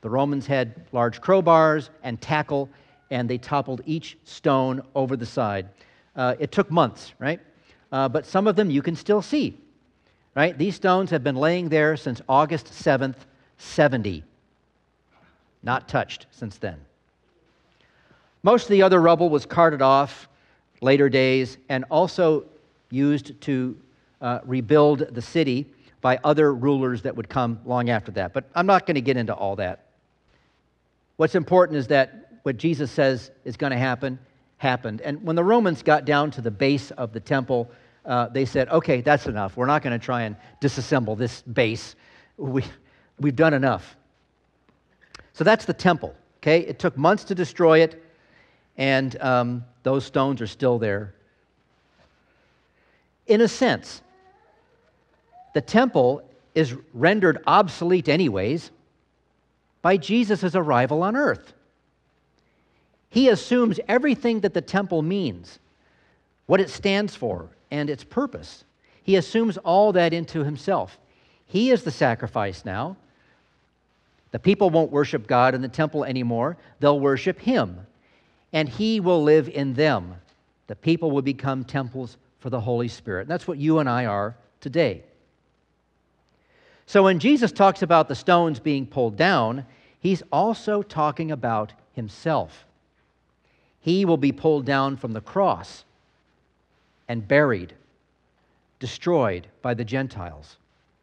The 0.00 0.10
Romans 0.10 0.46
had 0.46 0.74
large 0.92 1.20
crowbars 1.20 1.88
and 2.02 2.20
tackle, 2.20 2.68
and 3.10 3.28
they 3.30 3.38
toppled 3.38 3.82
each 3.86 4.18
stone 4.24 4.82
over 4.94 5.16
the 5.16 5.26
side. 5.26 5.68
Uh, 6.16 6.34
it 6.38 6.50
took 6.50 6.70
months, 6.70 7.12
right? 7.18 7.40
Uh, 7.92 8.08
but 8.08 8.26
some 8.26 8.48
of 8.48 8.56
them 8.56 8.70
you 8.70 8.82
can 8.82 8.96
still 8.96 9.22
see, 9.22 9.56
right? 10.34 10.58
These 10.58 10.74
stones 10.74 11.10
have 11.10 11.22
been 11.22 11.36
laying 11.36 11.68
there 11.68 11.96
since 11.96 12.20
August 12.28 12.66
7th, 12.66 13.16
70 13.58 14.24
not 15.62 15.88
touched 15.88 16.26
since 16.30 16.58
then. 16.58 16.80
Most 18.42 18.64
of 18.64 18.70
the 18.70 18.82
other 18.82 19.00
rubble 19.00 19.30
was 19.30 19.46
carted 19.46 19.82
off 19.82 20.28
later 20.80 21.08
days 21.08 21.58
and 21.68 21.84
also 21.90 22.44
used 22.90 23.40
to 23.42 23.76
uh, 24.20 24.40
rebuild 24.44 25.00
the 25.14 25.22
city 25.22 25.66
by 26.00 26.18
other 26.24 26.52
rulers 26.52 27.02
that 27.02 27.14
would 27.14 27.28
come 27.28 27.60
long 27.64 27.90
after 27.90 28.10
that. 28.12 28.32
But 28.32 28.44
I'm 28.54 28.66
not 28.66 28.86
going 28.86 28.96
to 28.96 29.00
get 29.00 29.16
into 29.16 29.34
all 29.34 29.56
that. 29.56 29.86
What's 31.16 31.36
important 31.36 31.78
is 31.78 31.86
that 31.88 32.32
what 32.42 32.56
Jesus 32.56 32.90
says 32.90 33.30
is 33.44 33.56
going 33.56 33.70
to 33.70 33.78
happen 33.78 34.18
happened. 34.58 35.00
And 35.02 35.22
when 35.22 35.36
the 35.36 35.44
Romans 35.44 35.82
got 35.82 36.04
down 36.04 36.32
to 36.32 36.40
the 36.40 36.50
base 36.50 36.90
of 36.92 37.12
the 37.12 37.20
temple, 37.20 37.70
uh, 38.04 38.28
they 38.28 38.44
said, 38.44 38.68
okay, 38.68 39.00
that's 39.00 39.26
enough. 39.26 39.56
We're 39.56 39.66
not 39.66 39.82
going 39.82 39.98
to 39.98 40.04
try 40.04 40.22
and 40.22 40.36
disassemble 40.60 41.16
this 41.16 41.42
base. 41.42 41.94
We, 42.36 42.64
we've 43.18 43.36
done 43.36 43.54
enough. 43.54 43.96
So 45.32 45.44
that's 45.44 45.64
the 45.64 45.74
temple, 45.74 46.14
okay? 46.38 46.60
It 46.60 46.78
took 46.78 46.96
months 46.96 47.24
to 47.24 47.34
destroy 47.34 47.80
it, 47.80 48.04
and 48.76 49.20
um, 49.20 49.64
those 49.82 50.04
stones 50.04 50.40
are 50.40 50.46
still 50.46 50.78
there. 50.78 51.14
In 53.26 53.40
a 53.40 53.48
sense, 53.48 54.02
the 55.54 55.60
temple 55.60 56.22
is 56.54 56.74
rendered 56.92 57.42
obsolete, 57.46 58.08
anyways, 58.08 58.70
by 59.80 59.96
Jesus' 59.96 60.54
arrival 60.54 61.02
on 61.02 61.16
earth. 61.16 61.52
He 63.08 63.28
assumes 63.28 63.78
everything 63.88 64.40
that 64.40 64.54
the 64.54 64.60
temple 64.60 65.02
means, 65.02 65.58
what 66.46 66.60
it 66.60 66.70
stands 66.70 67.14
for, 67.14 67.50
and 67.72 67.90
its 67.90 68.04
purpose. 68.04 68.64
He 69.02 69.16
assumes 69.16 69.56
all 69.58 69.92
that 69.92 70.12
into 70.12 70.44
himself. 70.44 70.98
He 71.46 71.70
is 71.70 71.82
the 71.82 71.90
sacrifice 71.90 72.64
now. 72.64 72.96
The 74.30 74.38
people 74.38 74.70
won't 74.70 74.92
worship 74.92 75.26
God 75.26 75.54
in 75.54 75.62
the 75.62 75.68
temple 75.68 76.04
anymore, 76.04 76.56
they'll 76.80 77.00
worship 77.00 77.38
Him, 77.40 77.86
and 78.52 78.68
He 78.68 79.00
will 79.00 79.22
live 79.22 79.48
in 79.48 79.74
them. 79.74 80.14
The 80.68 80.76
people 80.76 81.10
will 81.10 81.22
become 81.22 81.64
temples 81.64 82.16
for 82.40 82.48
the 82.48 82.60
Holy 82.60 82.88
Spirit. 82.88 83.22
And 83.22 83.30
that's 83.30 83.46
what 83.46 83.58
you 83.58 83.78
and 83.78 83.88
I 83.88 84.06
are 84.06 84.34
today. 84.60 85.02
So 86.86 87.02
when 87.02 87.18
Jesus 87.18 87.52
talks 87.52 87.82
about 87.82 88.08
the 88.08 88.14
stones 88.14 88.58
being 88.58 88.86
pulled 88.86 89.16
down, 89.16 89.66
he's 90.00 90.22
also 90.32 90.82
talking 90.82 91.30
about 91.30 91.72
himself. 91.92 92.64
He 93.80 94.04
will 94.04 94.16
be 94.16 94.32
pulled 94.32 94.64
down 94.64 94.96
from 94.96 95.12
the 95.12 95.20
cross 95.20 95.84
and 97.08 97.26
buried, 97.26 97.74
destroyed 98.78 99.46
by 99.60 99.74
the 99.74 99.84
Gentiles, 99.84 100.56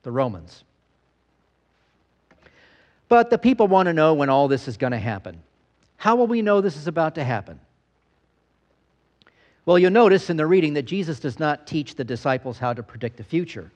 the 0.04 0.12
Romans. 0.12 0.64
But 3.08 3.30
the 3.30 3.38
people 3.38 3.68
want 3.68 3.88
to 3.88 3.94
know 3.94 4.14
when 4.14 4.30
all 4.30 4.48
this 4.48 4.68
is 4.68 4.78
going 4.78 4.92
to 4.92 5.00
happen. 5.00 5.42
How 5.98 6.16
will 6.16 6.28
we 6.28 6.42
know 6.42 6.62
this 6.62 6.78
is 6.78 6.88
about 6.88 7.16
to 7.16 7.24
happen? 7.24 7.60
Well, 9.66 9.78
you'll 9.78 9.92
notice 9.92 10.30
in 10.30 10.38
the 10.38 10.48
reading 10.48 10.74
that 10.76 10.84
Jesus 10.84 11.20
does 11.20 11.40
not 11.40 11.68
teach 11.68 11.96
the 11.96 12.04
disciples 12.04 12.58
how 12.58 12.74
to 12.74 12.82
predict 12.82 13.18
the 13.18 13.24
future. 13.24 13.72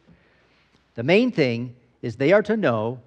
The 0.96 1.04
main 1.04 1.32
thing 1.32 1.76
is 2.02 2.16
they 2.16 2.34
are 2.34 2.44
to 2.44 2.58
know 2.58 3.00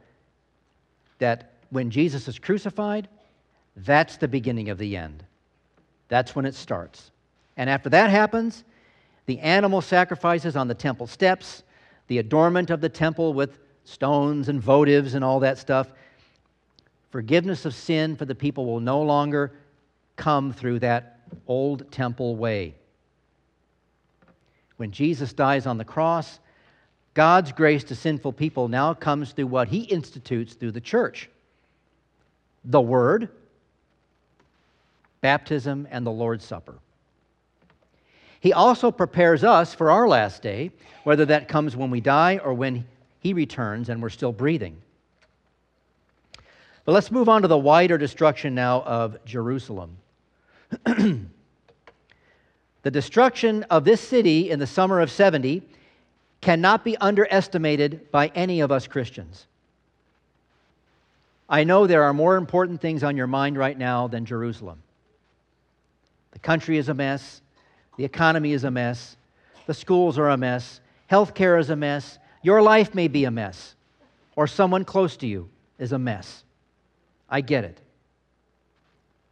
that 1.18 1.52
when 1.70 1.90
Jesus 1.90 2.28
is 2.28 2.38
crucified, 2.38 3.08
that's 3.76 4.16
the 4.16 4.28
beginning 4.28 4.68
of 4.68 4.78
the 4.78 4.96
end. 4.96 5.24
That's 6.08 6.34
when 6.34 6.46
it 6.46 6.54
starts. 6.54 7.10
And 7.56 7.68
after 7.68 7.88
that 7.90 8.10
happens, 8.10 8.64
the 9.26 9.38
animal 9.40 9.80
sacrifices 9.80 10.56
on 10.56 10.68
the 10.68 10.74
temple 10.74 11.06
steps, 11.06 11.62
the 12.06 12.18
adornment 12.18 12.70
of 12.70 12.80
the 12.80 12.88
temple 12.88 13.34
with 13.34 13.58
stones 13.84 14.48
and 14.48 14.62
votives 14.62 15.14
and 15.14 15.24
all 15.24 15.40
that 15.40 15.58
stuff, 15.58 15.90
forgiveness 17.10 17.64
of 17.64 17.74
sin 17.74 18.16
for 18.16 18.24
the 18.24 18.34
people 18.34 18.66
will 18.66 18.80
no 18.80 19.02
longer 19.02 19.52
come 20.16 20.52
through 20.52 20.78
that 20.78 21.20
old 21.46 21.90
temple 21.90 22.36
way. 22.36 22.74
When 24.76 24.92
Jesus 24.92 25.32
dies 25.32 25.66
on 25.66 25.78
the 25.78 25.84
cross, 25.84 26.38
God's 27.14 27.52
grace 27.52 27.82
to 27.84 27.94
sinful 27.94 28.34
people 28.34 28.68
now 28.68 28.92
comes 28.92 29.32
through 29.32 29.46
what 29.46 29.68
he 29.68 29.80
institutes 29.80 30.54
through 30.54 30.72
the 30.72 30.80
church 30.80 31.30
the 32.68 32.80
Word, 32.80 33.28
baptism, 35.20 35.86
and 35.90 36.04
the 36.04 36.10
Lord's 36.10 36.44
Supper. 36.44 36.74
He 38.40 38.52
also 38.52 38.90
prepares 38.90 39.44
us 39.44 39.74
for 39.74 39.90
our 39.90 40.06
last 40.08 40.42
day, 40.42 40.70
whether 41.04 41.24
that 41.26 41.48
comes 41.48 41.76
when 41.76 41.90
we 41.90 42.00
die 42.00 42.38
or 42.38 42.54
when 42.54 42.86
he 43.20 43.32
returns 43.32 43.88
and 43.88 44.02
we're 44.02 44.08
still 44.08 44.32
breathing. 44.32 44.76
But 46.84 46.92
let's 46.92 47.10
move 47.10 47.28
on 47.28 47.42
to 47.42 47.48
the 47.48 47.58
wider 47.58 47.98
destruction 47.98 48.54
now 48.54 48.82
of 48.82 49.24
Jerusalem. 49.24 49.96
the 50.84 51.26
destruction 52.84 53.64
of 53.64 53.84
this 53.84 54.00
city 54.00 54.50
in 54.50 54.58
the 54.58 54.66
summer 54.66 55.00
of 55.00 55.10
70 55.10 55.62
cannot 56.40 56.84
be 56.84 56.96
underestimated 56.98 58.10
by 58.12 58.28
any 58.34 58.60
of 58.60 58.70
us 58.70 58.86
Christians. 58.86 59.46
I 61.48 61.64
know 61.64 61.86
there 61.86 62.04
are 62.04 62.14
more 62.14 62.36
important 62.36 62.80
things 62.80 63.02
on 63.02 63.16
your 63.16 63.26
mind 63.26 63.56
right 63.56 63.76
now 63.76 64.08
than 64.08 64.24
Jerusalem. 64.24 64.82
The 66.32 66.38
country 66.40 66.78
is 66.78 66.88
a 66.88 66.94
mess, 66.94 67.40
the 67.96 68.04
economy 68.04 68.52
is 68.52 68.64
a 68.64 68.70
mess, 68.70 69.16
the 69.66 69.74
schools 69.74 70.18
are 70.18 70.30
a 70.30 70.36
mess, 70.36 70.80
healthcare 71.10 71.58
is 71.58 71.70
a 71.70 71.76
mess, 71.76 72.18
your 72.42 72.62
life 72.62 72.94
may 72.94 73.08
be 73.08 73.24
a 73.24 73.30
mess, 73.30 73.74
or 74.36 74.46
someone 74.46 74.84
close 74.84 75.16
to 75.18 75.26
you 75.26 75.48
is 75.78 75.92
a 75.92 75.98
mess. 75.98 76.44
I 77.28 77.40
get 77.40 77.64
it. 77.64 77.80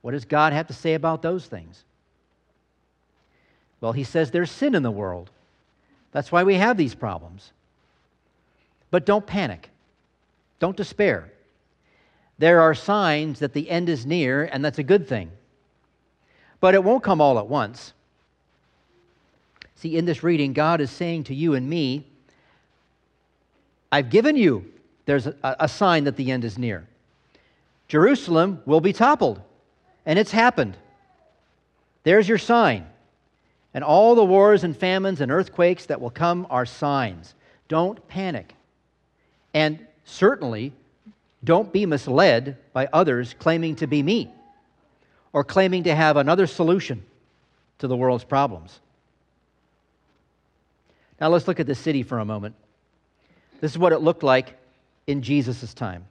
What 0.02 0.12
does 0.12 0.24
God 0.24 0.52
have 0.52 0.66
to 0.66 0.74
say 0.74 0.94
about 0.94 1.22
those 1.22 1.46
things? 1.46 1.84
Well, 3.80 3.92
He 3.92 4.04
says 4.04 4.30
there's 4.30 4.50
sin 4.50 4.74
in 4.74 4.82
the 4.82 4.90
world. 4.90 5.30
That's 6.12 6.32
why 6.32 6.44
we 6.44 6.54
have 6.56 6.76
these 6.76 6.94
problems. 6.94 7.52
But 8.90 9.06
don't 9.06 9.26
panic, 9.26 9.70
don't 10.58 10.76
despair. 10.76 11.30
There 12.38 12.60
are 12.60 12.74
signs 12.74 13.38
that 13.38 13.52
the 13.52 13.70
end 13.70 13.88
is 13.88 14.06
near, 14.06 14.44
and 14.44 14.64
that's 14.64 14.78
a 14.78 14.82
good 14.82 15.08
thing. 15.08 15.30
But 16.60 16.74
it 16.74 16.82
won't 16.82 17.04
come 17.04 17.20
all 17.20 17.38
at 17.38 17.46
once. 17.46 17.92
See, 19.76 19.96
in 19.96 20.04
this 20.04 20.22
reading, 20.22 20.52
God 20.52 20.80
is 20.80 20.90
saying 20.90 21.24
to 21.24 21.34
you 21.34 21.54
and 21.54 21.68
me, 21.68 22.06
I've 23.90 24.10
given 24.10 24.36
you, 24.36 24.72
there's 25.06 25.26
a, 25.26 25.36
a 25.42 25.68
sign 25.68 26.04
that 26.04 26.16
the 26.16 26.30
end 26.30 26.44
is 26.44 26.58
near. 26.58 26.86
Jerusalem 27.88 28.62
will 28.66 28.80
be 28.80 28.92
toppled. 28.92 29.40
And 30.06 30.18
it's 30.18 30.30
happened. 30.30 30.76
There's 32.02 32.28
your 32.28 32.38
sign. 32.38 32.86
And 33.72 33.82
all 33.82 34.14
the 34.14 34.24
wars 34.24 34.64
and 34.64 34.76
famines 34.76 35.20
and 35.20 35.32
earthquakes 35.32 35.86
that 35.86 36.00
will 36.00 36.10
come 36.10 36.46
are 36.50 36.66
signs. 36.66 37.34
Don't 37.68 38.06
panic. 38.08 38.54
And 39.52 39.86
certainly, 40.04 40.72
don't 41.42 41.72
be 41.72 41.86
misled 41.86 42.56
by 42.72 42.88
others 42.92 43.34
claiming 43.38 43.76
to 43.76 43.86
be 43.86 44.02
me 44.02 44.32
or 45.32 45.44
claiming 45.44 45.84
to 45.84 45.94
have 45.94 46.16
another 46.16 46.46
solution 46.46 47.02
to 47.78 47.88
the 47.88 47.96
world's 47.96 48.24
problems. 48.24 48.80
Now, 51.20 51.28
let's 51.28 51.46
look 51.46 51.60
at 51.60 51.66
the 51.66 51.74
city 51.74 52.02
for 52.02 52.18
a 52.18 52.24
moment. 52.24 52.54
This 53.60 53.72
is 53.72 53.78
what 53.78 53.92
it 53.92 54.00
looked 54.00 54.22
like 54.22 54.56
in 55.06 55.22
Jesus' 55.22 55.72
time. 55.74 56.04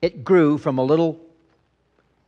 It 0.00 0.24
grew 0.24 0.58
from 0.58 0.78
a 0.78 0.84
little 0.84 1.20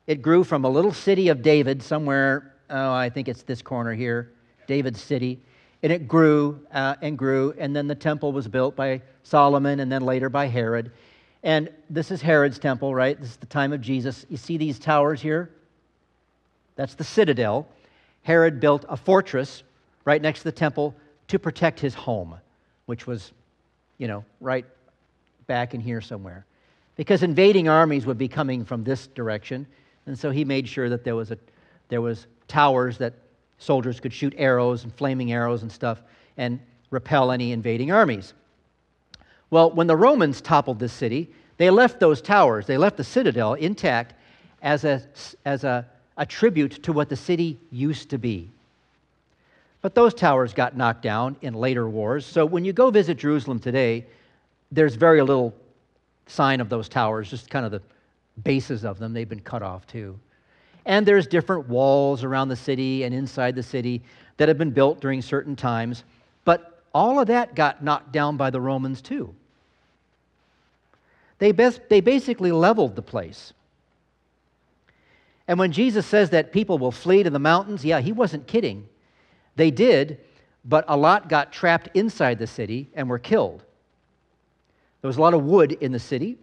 it 0.07 0.23
grew 0.23 0.45
from 0.45 0.65
a 0.65 0.69
little 0.69 0.93
city 0.93 1.29
of 1.29 1.43
David, 1.43 1.83
somewhere, 1.83 2.55
oh, 2.71 2.93
I 2.93 3.11
think 3.11 3.27
it's 3.27 3.43
this 3.43 3.61
corner 3.61 3.93
here, 3.93 4.31
David's 4.69 5.01
city. 5.01 5.41
And 5.83 5.93
it 5.93 6.07
grew 6.07 6.61
uh, 6.73 6.95
and 7.03 7.19
grew, 7.19 7.55
and 7.59 7.75
then 7.75 7.89
the 7.89 7.95
temple 7.97 8.33
was 8.33 8.47
built 8.47 8.77
by 8.77 9.03
Solomon 9.25 9.81
and 9.81 9.91
then 9.91 10.03
later 10.03 10.29
by 10.29 10.47
Herod. 10.47 10.93
And 11.43 11.71
this 11.91 12.11
is 12.11 12.23
Herod's 12.23 12.59
temple, 12.59 12.95
right? 12.95 13.21
This 13.21 13.31
is 13.31 13.37
the 13.37 13.47
time 13.47 13.73
of 13.73 13.81
Jesus. 13.81 14.25
You 14.29 14.37
see 14.37 14.57
these 14.57 14.79
towers 14.79 15.21
here? 15.21 15.51
That's 16.77 16.95
the 16.95 17.05
citadel. 17.05 17.69
Herod 18.23 18.61
built 18.61 18.85
a 18.89 18.97
fortress 18.97 19.65
right 20.05 20.23
next 20.23 20.41
to 20.41 20.45
the 20.45 20.53
temple 20.53 20.95
to 21.29 21.39
protect 21.39 21.81
his 21.81 21.95
home, 21.95 22.37
which 22.87 23.07
was, 23.07 23.33
you 23.99 24.07
know, 24.07 24.25
right 24.41 24.65
back 25.47 25.75
in 25.75 25.81
here 25.81 26.01
somewhere. 26.01 26.45
Because 26.97 27.23
invading 27.23 27.69
armies 27.69 28.07
would 28.07 28.19
be 28.19 28.29
coming 28.29 28.65
from 28.65 28.85
this 28.85 29.07
direction. 29.09 29.67
And 30.07 30.19
so 30.19 30.31
he 30.31 30.45
made 30.45 30.69
sure 30.69 30.89
that 30.89 31.05
there 31.05 31.17
was, 31.17 31.31
a, 31.31 31.39
there 31.89 32.01
was 32.01 32.27
towers 32.49 32.99
that 32.99 33.15
soldiers 33.59 34.01
could 34.01 34.13
shoot 34.13 34.35
arrows 34.37 34.85
and 34.85 34.95
flaming 34.95 35.33
arrows 35.33 35.63
and 35.63 35.71
stuff 35.71 36.01
and 36.37 36.61
repel 36.91 37.33
any 37.33 37.53
invading 37.53 37.91
armies. 37.91 38.33
Well, 39.51 39.71
when 39.71 39.87
the 39.87 39.97
Romans 39.97 40.41
toppled 40.41 40.79
this 40.79 40.93
city, 40.93 41.31
they 41.57 41.71
left 41.71 42.01
those 42.01 42.21
towers, 42.21 42.67
they 42.67 42.77
left 42.77 42.97
the 42.97 43.05
citadel 43.05 43.55
intact 43.55 44.15
as 44.63 44.85
a, 44.85 45.03
as 45.45 45.65
a, 45.65 45.87
a 46.17 46.27
tribute 46.27 46.83
to 46.83 46.93
what 46.93 47.09
the 47.09 47.17
city 47.17 47.59
used 47.71 48.11
to 48.11 48.19
be. 48.19 48.51
But 49.87 49.95
those 49.95 50.15
towers 50.15 50.53
got 50.53 50.77
knocked 50.77 51.03
down 51.03 51.37
in 51.43 51.55
later 51.55 51.89
wars. 51.89 52.27
So 52.27 52.45
when 52.45 52.65
you 52.65 52.73
go 52.73 52.91
visit 52.91 53.19
Jerusalem 53.19 53.61
today, 53.61 54.05
there's 54.73 54.97
very 54.97 55.23
little 55.23 55.55
sign 56.27 56.61
of 56.61 56.69
those 56.69 56.89
towers, 56.89 57.31
just 57.31 57.49
kind 57.49 57.65
of 57.65 57.71
the 57.71 57.81
bases 58.43 58.85
of 58.85 58.99
them, 58.99 59.13
they've 59.13 59.29
been 59.29 59.39
cut 59.39 59.63
off 59.63 59.87
too. 59.87 60.19
And 60.87 61.07
there's 61.07 61.29
different 61.29 61.69
walls 61.69 62.25
around 62.25 62.49
the 62.49 62.57
city 62.57 63.05
and 63.05 63.15
inside 63.15 63.55
the 63.55 63.63
city 63.63 64.03
that 64.39 64.49
have 64.49 64.59
been 64.59 64.73
built 64.73 65.01
during 65.01 65.23
certain 65.23 65.55
times. 65.55 66.03
But 66.45 66.83
all 66.93 67.21
of 67.21 67.29
that 67.29 67.55
got 67.55 67.85
knocked 67.85 68.11
down 68.11 68.37
by 68.37 68.51
the 68.51 68.61
Romans 68.61 69.01
too. 69.01 69.33
They, 71.39 71.53
best, 71.53 71.81
they 71.89 72.01
basically 72.01 72.51
leveled 72.51 72.97
the 72.97 73.03
place. 73.03 73.53
And 75.47 75.61
when 75.61 75.71
Jesus 75.71 76.07
says 76.07 76.31
that 76.31 76.51
people 76.51 76.77
will 76.77 76.91
flee 76.91 77.23
to 77.23 77.31
the 77.31 77.39
mountains, 77.39 77.85
yeah, 77.85 78.01
he 78.01 78.11
wasn't 78.11 78.49
kidding. 78.49 78.89
They 79.57 79.71
did, 79.71 80.21
but 80.65 80.85
a 80.89 80.97
lot 80.97 81.29
got 81.29 81.53
trapped 81.53 81.89
inside 81.95 82.39
the 82.39 82.47
city 82.47 82.91
and 82.95 83.09
were 83.09 83.19
killed. 83.19 83.65
There 85.01 85.09
was 85.09 85.17
a 85.17 85.21
lot 85.21 85.35
of 85.35 85.45
wood 85.45 85.73
in 85.73 85.93
the 85.93 85.99
city, 85.99 86.39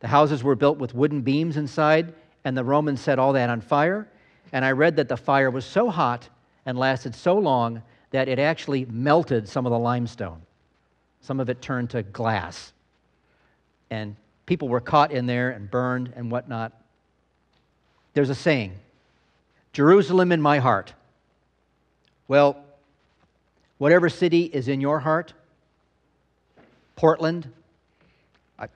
the 0.00 0.08
houses 0.08 0.44
were 0.44 0.54
built 0.54 0.78
with 0.78 0.94
wooden 0.94 1.22
beams 1.22 1.56
inside, 1.56 2.14
and 2.44 2.56
the 2.56 2.64
Romans 2.64 3.00
set 3.00 3.18
all 3.18 3.32
that 3.32 3.50
on 3.50 3.60
fire. 3.60 4.08
And 4.52 4.64
I 4.64 4.72
read 4.72 4.96
that 4.96 5.08
the 5.08 5.16
fire 5.16 5.50
was 5.50 5.64
so 5.64 5.90
hot 5.90 6.28
and 6.64 6.78
lasted 6.78 7.14
so 7.14 7.36
long 7.36 7.82
that 8.10 8.28
it 8.28 8.38
actually 8.38 8.84
melted 8.86 9.48
some 9.48 9.66
of 9.66 9.72
the 9.72 9.78
limestone. 9.78 10.42
Some 11.20 11.40
of 11.40 11.48
it 11.48 11.60
turned 11.60 11.90
to 11.90 12.02
glass. 12.02 12.72
And 13.90 14.16
people 14.44 14.68
were 14.68 14.80
caught 14.80 15.12
in 15.12 15.26
there 15.26 15.50
and 15.50 15.70
burned 15.70 16.12
and 16.14 16.30
whatnot. 16.30 16.72
There's 18.14 18.30
a 18.30 18.34
saying 18.34 18.74
Jerusalem 19.72 20.32
in 20.32 20.40
my 20.40 20.58
heart. 20.58 20.92
Well, 22.28 22.64
whatever 23.78 24.08
city 24.08 24.44
is 24.44 24.68
in 24.68 24.80
your 24.80 24.98
heart, 24.98 25.32
Portland, 26.96 27.50
I 28.58 28.68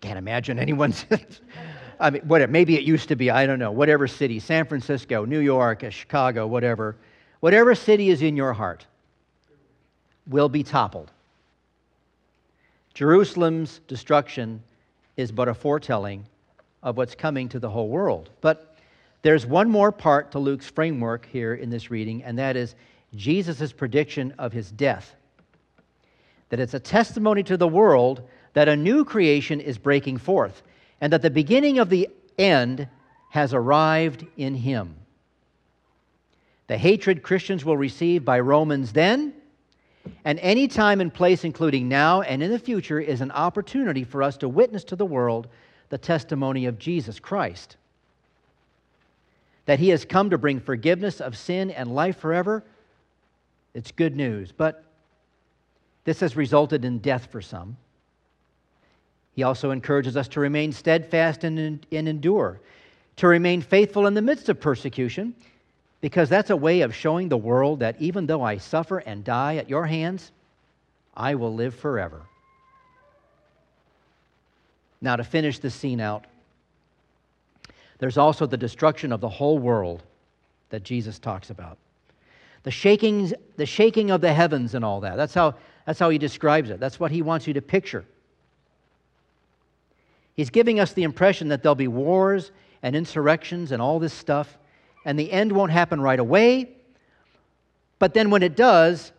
can't 0.00 0.18
imagine 0.18 0.58
anyone's. 0.58 1.06
I 2.00 2.10
mean, 2.10 2.22
whatever. 2.22 2.50
Maybe 2.50 2.76
it 2.76 2.82
used 2.82 3.08
to 3.08 3.16
be. 3.16 3.30
I 3.30 3.46
don't 3.46 3.58
know. 3.58 3.70
Whatever 3.70 4.06
city, 4.08 4.38
San 4.38 4.66
Francisco, 4.66 5.24
New 5.24 5.40
York, 5.40 5.84
uh, 5.84 5.90
Chicago, 5.90 6.46
whatever. 6.46 6.96
Whatever 7.40 7.74
city 7.74 8.10
is 8.10 8.22
in 8.22 8.36
your 8.36 8.52
heart 8.52 8.86
will 10.26 10.48
be 10.48 10.62
toppled. 10.62 11.10
Jerusalem's 12.94 13.80
destruction 13.88 14.62
is 15.16 15.32
but 15.32 15.48
a 15.48 15.54
foretelling 15.54 16.26
of 16.82 16.96
what's 16.96 17.14
coming 17.14 17.48
to 17.48 17.58
the 17.58 17.70
whole 17.70 17.88
world. 17.88 18.30
But 18.40 18.76
there's 19.22 19.46
one 19.46 19.70
more 19.70 19.92
part 19.92 20.32
to 20.32 20.38
Luke's 20.38 20.68
framework 20.68 21.26
here 21.26 21.54
in 21.54 21.70
this 21.70 21.90
reading, 21.90 22.22
and 22.24 22.38
that 22.38 22.56
is 22.56 22.74
Jesus' 23.14 23.72
prediction 23.72 24.34
of 24.38 24.52
his 24.52 24.70
death. 24.70 25.14
That 26.48 26.60
it's 26.60 26.74
a 26.74 26.80
testimony 26.80 27.42
to 27.44 27.56
the 27.56 27.68
world 27.68 28.22
that 28.54 28.68
a 28.68 28.76
new 28.76 29.04
creation 29.04 29.60
is 29.60 29.78
breaking 29.78 30.18
forth 30.18 30.62
and 31.00 31.12
that 31.12 31.22
the 31.22 31.30
beginning 31.30 31.78
of 31.78 31.88
the 31.88 32.08
end 32.38 32.88
has 33.30 33.54
arrived 33.54 34.26
in 34.36 34.54
him. 34.54 34.96
the 36.72 36.78
hatred 36.78 37.22
Christians 37.22 37.66
will 37.66 37.76
receive 37.76 38.24
by 38.24 38.40
Romans 38.40 38.92
then, 38.94 39.34
and 40.24 40.38
any 40.38 40.68
time 40.68 41.02
and 41.02 41.12
place, 41.12 41.44
including 41.44 41.86
now 41.86 42.22
and 42.22 42.42
in 42.42 42.50
the 42.50 42.58
future, 42.58 42.98
is 42.98 43.20
an 43.20 43.30
opportunity 43.30 44.04
for 44.04 44.22
us 44.22 44.38
to 44.38 44.48
witness 44.48 44.82
to 44.84 44.96
the 44.96 45.04
world 45.04 45.48
the 45.90 45.98
testimony 45.98 46.64
of 46.64 46.78
Jesus 46.78 47.20
Christ. 47.20 47.76
That 49.66 49.80
he 49.80 49.90
has 49.90 50.06
come 50.06 50.30
to 50.30 50.38
bring 50.38 50.60
forgiveness 50.60 51.20
of 51.20 51.36
sin 51.36 51.70
and 51.70 51.94
life 51.94 52.18
forever, 52.18 52.64
it's 53.74 53.92
good 53.92 54.16
news. 54.16 54.52
But 54.52 54.84
this 56.04 56.20
has 56.20 56.36
resulted 56.36 56.84
in 56.84 56.98
death 56.98 57.28
for 57.30 57.40
some. 57.40 57.76
He 59.34 59.42
also 59.42 59.70
encourages 59.70 60.16
us 60.16 60.28
to 60.28 60.40
remain 60.40 60.72
steadfast 60.72 61.44
and, 61.44 61.86
and 61.90 62.08
endure, 62.08 62.60
to 63.16 63.28
remain 63.28 63.62
faithful 63.62 64.06
in 64.06 64.14
the 64.14 64.22
midst 64.22 64.48
of 64.48 64.60
persecution, 64.60 65.34
because 66.00 66.28
that's 66.28 66.50
a 66.50 66.56
way 66.56 66.80
of 66.82 66.94
showing 66.94 67.28
the 67.28 67.36
world 67.36 67.80
that 67.80 67.96
even 68.00 68.26
though 68.26 68.42
I 68.42 68.58
suffer 68.58 68.98
and 68.98 69.24
die 69.24 69.56
at 69.56 69.70
your 69.70 69.86
hands, 69.86 70.32
I 71.16 71.34
will 71.34 71.54
live 71.54 71.74
forever. 71.74 72.22
Now, 75.00 75.16
to 75.16 75.24
finish 75.24 75.58
this 75.58 75.74
scene 75.74 76.00
out, 76.00 76.26
there's 77.98 78.18
also 78.18 78.46
the 78.46 78.56
destruction 78.56 79.12
of 79.12 79.20
the 79.20 79.28
whole 79.28 79.58
world 79.58 80.02
that 80.70 80.82
Jesus 80.82 81.18
talks 81.18 81.50
about. 81.50 81.78
The, 82.62 82.70
shakings, 82.70 83.34
the 83.56 83.66
shaking 83.66 84.10
of 84.10 84.20
the 84.20 84.32
heavens 84.32 84.74
and 84.74 84.84
all 84.84 85.00
that. 85.00 85.16
That's 85.16 85.34
how, 85.34 85.54
that's 85.86 85.98
how 85.98 86.10
he 86.10 86.18
describes 86.18 86.70
it. 86.70 86.78
That's 86.80 87.00
what 87.00 87.10
he 87.10 87.22
wants 87.22 87.46
you 87.46 87.54
to 87.54 87.62
picture. 87.62 88.04
He's 90.34 90.50
giving 90.50 90.80
us 90.80 90.92
the 90.92 91.02
impression 91.02 91.48
that 91.48 91.62
there'll 91.62 91.74
be 91.74 91.88
wars 91.88 92.52
and 92.82 92.96
insurrections 92.96 93.72
and 93.72 93.82
all 93.82 93.98
this 93.98 94.12
stuff, 94.12 94.58
and 95.04 95.18
the 95.18 95.30
end 95.30 95.52
won't 95.52 95.72
happen 95.72 96.00
right 96.00 96.18
away. 96.18 96.70
But 97.98 98.14
then 98.14 98.30
when 98.30 98.42
it 98.42 98.56
does, 98.56 99.12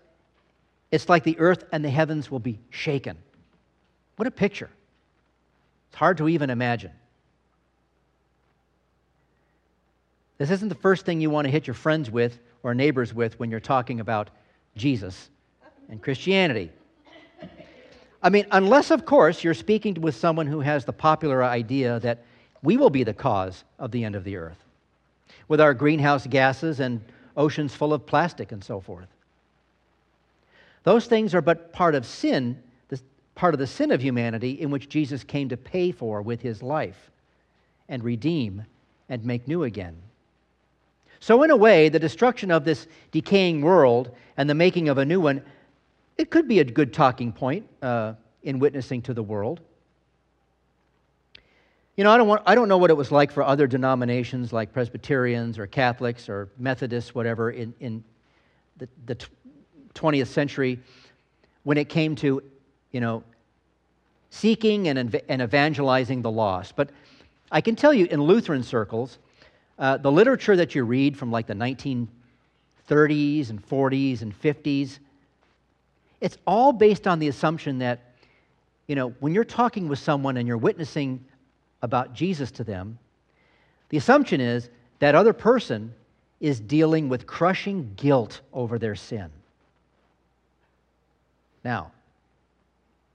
it's 0.92 1.10
like 1.10 1.24
the 1.24 1.38
earth 1.40 1.66
and 1.72 1.84
the 1.84 1.90
heavens 1.90 2.30
will 2.30 2.40
be 2.40 2.60
shaken. 2.70 3.18
What 4.16 4.28
a 4.28 4.32
picture! 4.32 4.70
It's 5.90 5.98
hard 5.98 6.18
to 6.18 6.28
even 6.28 6.50
imagine. 6.50 6.92
This 10.44 10.52
isn't 10.52 10.68
the 10.68 10.76
first 10.76 11.06
thing 11.06 11.22
you 11.22 11.30
want 11.30 11.46
to 11.46 11.50
hit 11.50 11.68
your 11.68 11.74
friends 11.74 12.12
with 12.12 12.38
or 12.64 12.76
neighbors 12.76 13.14
with 13.14 13.40
when 13.40 13.50
you're 13.50 13.62
talking 13.62 14.02
about 14.02 14.30
Jesus 14.76 15.30
and 15.88 16.02
Christianity. 16.02 16.70
I 18.22 18.30
mean, 18.30 18.46
unless, 18.52 18.92
of 18.92 19.06
course, 19.06 19.42
you're 19.42 19.54
speaking 19.54 19.94
with 20.02 20.16
someone 20.16 20.46
who 20.46 20.60
has 20.60 20.84
the 20.84 20.92
popular 20.92 21.46
idea 21.46 21.98
that 22.02 22.26
we 22.62 22.76
will 22.76 22.90
be 22.90 23.06
the 23.06 23.14
cause 23.14 23.64
of 23.80 23.92
the 23.92 24.04
end 24.04 24.18
of 24.18 24.26
the 24.26 24.36
earth 24.36 24.62
with 25.48 25.62
our 25.62 25.74
greenhouse 25.74 26.28
gases 26.28 26.82
and 26.82 27.00
oceans 27.38 27.74
full 27.74 27.94
of 27.94 28.06
plastic 28.06 28.52
and 28.52 28.62
so 28.62 28.82
forth. 28.82 29.08
Those 30.84 31.06
things 31.06 31.34
are 31.34 31.42
but 31.42 31.72
part 31.72 31.96
of 31.96 32.06
sin 32.06 32.62
part 33.34 33.54
of 33.54 33.62
the 33.62 33.66
sin 33.68 33.92
of 33.92 34.02
humanity 34.02 34.60
in 34.60 34.72
which 34.72 34.90
Jesus 34.90 35.24
came 35.24 35.48
to 35.48 35.56
pay 35.56 35.94
for 35.94 36.22
with 36.22 36.42
his 36.42 36.62
life 36.62 37.12
and 37.88 38.04
redeem 38.04 38.66
and 39.08 39.24
make 39.24 39.48
new 39.48 39.64
again. 39.64 40.03
So, 41.24 41.42
in 41.44 41.52
a 41.52 41.56
way, 41.56 41.88
the 41.88 42.00
destruction 42.00 42.52
of 42.52 42.66
this 42.66 42.86
decaying 43.12 43.62
world 43.62 44.14
and 44.36 44.50
the 44.50 44.54
making 44.54 44.90
of 44.90 44.98
a 44.98 45.06
new 45.06 45.22
one, 45.22 45.42
it 46.18 46.30
could 46.30 46.50
be 46.50 46.60
a 46.60 46.66
good 46.66 46.92
talking 46.92 47.32
point 47.32 47.66
uh, 47.82 48.16
in 48.42 48.60
witnessing 48.60 49.02
to 49.04 49.14
the 49.14 49.24
world. 49.24 49.62
You 51.96 52.04
know, 52.04 52.12
I 52.12 52.18
don't, 52.18 52.28
want, 52.28 52.42
I 52.46 52.56
don't 52.56 52.68
know 52.68 52.78
what 52.78 52.90
it 52.90 52.98
was 52.98 53.10
like 53.10 53.32
for 53.32 53.42
other 53.42 53.68
denominations 53.68 54.52
like 54.52 54.74
Presbyterians 54.74 55.58
or 55.58 55.66
Catholics 55.66 56.28
or 56.28 56.50
Methodists, 56.58 57.16
whatever, 57.16 57.52
in, 57.52 57.74
in 57.80 58.04
the, 58.76 58.90
the 59.06 59.18
20th 59.96 60.28
century 60.28 60.78
when 61.64 61.78
it 61.78 61.88
came 61.88 62.18
to 62.18 62.44
you 62.92 63.00
know, 63.00 63.24
seeking 64.30 64.90
and, 64.90 65.22
and 65.30 65.42
evangelizing 65.42 66.22
the 66.22 66.32
lost. 66.32 66.76
But 66.76 66.90
I 67.50 67.62
can 67.62 67.78
tell 67.78 67.94
you 67.94 68.08
in 68.08 68.22
Lutheran 68.22 68.62
circles, 68.62 69.20
uh, 69.80 69.98
the 69.98 70.12
literature 70.12 70.56
that 70.56 70.76
you 70.76 70.84
read 70.84 71.18
from 71.18 71.32
like 71.32 71.48
the 71.48 71.54
1930s 71.54 73.50
and 73.50 73.68
40s 73.68 74.22
and 74.22 74.42
50s, 74.42 75.00
it's 76.22 76.38
all 76.48 76.72
based 76.72 77.08
on 77.08 77.20
the 77.20 77.28
assumption 77.28 77.80
that, 77.80 78.14
you 78.88 78.96
know, 78.96 79.10
when 79.20 79.34
you're 79.34 79.44
talking 79.44 79.88
with 79.88 80.00
someone 80.00 80.38
and 80.38 80.48
you're 80.48 80.58
witnessing 80.58 81.24
about 81.82 82.14
Jesus 82.14 82.52
to 82.52 82.64
them, 82.64 82.98
the 83.90 83.98
assumption 83.98 84.40
is 84.40 84.70
that 85.00 85.16
other 85.16 85.34
person 85.34 85.94
is 86.40 86.60
dealing 86.60 87.10
with 87.10 87.28
crushing 87.28 87.94
guilt 87.96 88.42
over 88.54 88.78
their 88.80 88.96
sin. 88.96 89.30
Now, 91.64 91.92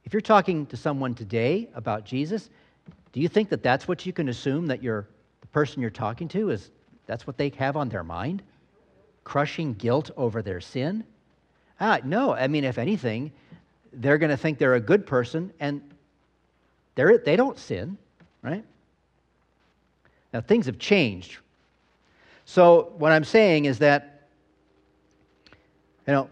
if 0.05 0.13
you're 0.15 0.21
talking 0.23 0.67
to 0.67 0.77
someone 0.77 1.15
today 1.15 1.69
about 1.75 2.07
Jesus, 2.07 2.49
do 3.13 3.21
you 3.21 3.29
think 3.29 3.51
that 3.51 3.63
that's 3.63 3.87
what 3.87 4.07
you 4.07 4.13
can 4.13 4.29
assume 4.31 4.67
that 4.69 4.83
you're, 4.83 5.03
the 5.03 5.09
person 5.53 5.81
you're 5.81 5.91
talking 5.91 6.29
to 6.29 6.51
is 6.51 6.71
that's 7.07 7.27
what 7.27 7.39
they 7.39 7.51
have 7.59 7.77
on 7.77 7.89
their 7.89 8.05
mind? 8.05 8.43
Crushing 9.25 9.75
guilt 9.75 10.11
over 10.17 10.43
their 10.43 10.61
sin? 10.61 11.05
Ah, 11.81 12.01
no, 12.05 12.35
I 12.35 12.49
mean, 12.49 12.65
if 12.65 12.79
anything, 12.79 13.33
they're 13.93 14.19
going 14.19 14.31
to 14.31 14.37
think 14.37 14.59
they're 14.59 14.75
a 14.75 14.81
good 14.81 15.07
person 15.07 15.53
and 15.61 15.81
they're, 16.95 17.19
they 17.19 17.37
don't 17.37 17.59
sin, 17.59 17.97
right? 18.43 18.65
Now, 20.33 20.41
things 20.41 20.67
have 20.67 20.79
changed. 20.79 21.39
So, 22.45 22.93
what 22.99 23.13
I'm 23.13 23.25
saying 23.25 23.67
is 23.67 23.79
that, 23.79 24.29
you 26.07 26.15
know, 26.15 26.29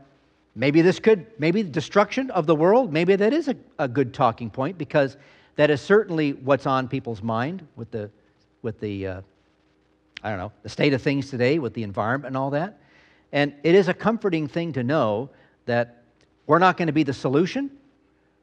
Maybe 0.59 0.81
this 0.81 0.99
could, 0.99 1.27
maybe 1.39 1.61
the 1.61 1.71
destruction 1.71 2.31
of 2.31 2.47
the 2.47 2.57
world, 2.57 2.91
maybe 2.91 3.15
that 3.15 3.35
is 3.35 3.49
a, 3.49 3.57
a 3.79 3.87
good 3.87 4.15
talking 4.15 4.49
point 4.49 4.79
because 4.79 5.19
that 5.57 5.71
is 5.71 5.83
certainly 5.83 6.33
what's 6.33 6.67
on 6.67 6.89
people's 6.89 7.23
mind 7.23 7.67
with 7.77 7.91
the, 7.91 8.11
with 8.67 8.81
the 8.81 9.07
uh, 9.07 9.21
I 10.27 10.31
don't 10.31 10.39
know, 10.39 10.51
the 10.65 10.69
state 10.69 10.93
of 10.93 11.03
things 11.03 11.31
today 11.31 11.61
with 11.61 11.73
the 11.73 11.85
environment 11.85 12.27
and 12.27 12.37
all 12.37 12.51
that. 12.51 12.81
And 13.31 13.55
it 13.63 13.77
is 13.77 13.87
a 13.87 13.95
comforting 13.95 14.49
thing 14.49 14.73
to 14.73 14.83
know 14.83 15.31
that 15.67 16.03
we're 16.49 16.59
not 16.59 16.77
going 16.77 16.89
to 16.89 16.93
be 16.93 17.05
the 17.05 17.13
solution. 17.13 17.71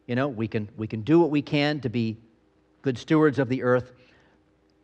You 0.07 0.15
know, 0.15 0.29
we 0.29 0.47
can, 0.47 0.69
we 0.77 0.87
can 0.87 1.01
do 1.01 1.19
what 1.19 1.29
we 1.29 1.41
can 1.41 1.81
to 1.81 1.89
be 1.89 2.15
good 2.83 2.97
stewards 2.97 3.37
of 3.37 3.49
the 3.49 3.63
earth, 3.63 3.91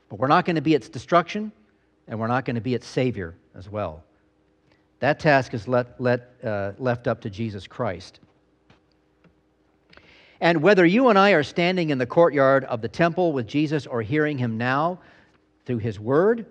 but 0.09 0.19
we're 0.19 0.27
not 0.27 0.43
going 0.43 0.57
to 0.57 0.61
be 0.61 0.73
its 0.73 0.89
destruction, 0.89 1.53
and 2.09 2.19
we're 2.19 2.27
not 2.27 2.43
going 2.43 2.55
to 2.55 2.61
be 2.61 2.73
its 2.73 2.85
savior 2.85 3.33
as 3.55 3.69
well. 3.69 4.03
That 4.99 5.21
task 5.21 5.53
is 5.53 5.69
let, 5.69 6.01
let, 6.01 6.33
uh, 6.43 6.73
left 6.77 7.07
up 7.07 7.21
to 7.21 7.29
Jesus 7.29 7.65
Christ. 7.65 8.19
And 10.41 10.61
whether 10.61 10.85
you 10.85 11.07
and 11.07 11.17
I 11.17 11.31
are 11.31 11.43
standing 11.43 11.91
in 11.91 11.97
the 11.97 12.05
courtyard 12.05 12.65
of 12.65 12.81
the 12.81 12.89
temple 12.89 13.31
with 13.31 13.47
Jesus 13.47 13.87
or 13.87 14.01
hearing 14.01 14.37
him 14.37 14.57
now 14.57 14.99
through 15.69 15.77
his 15.77 15.99
word, 15.99 16.47